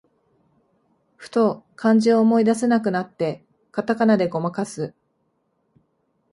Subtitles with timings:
[1.15, 4.95] ふと漢字を思い出せなくなって、カタカナでごまかす